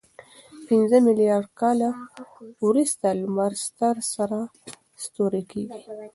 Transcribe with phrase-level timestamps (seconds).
[0.67, 1.89] پنځه میلیارد کاله
[2.67, 4.39] وروسته لمر ستر سره
[5.03, 5.77] ستوری کېږي.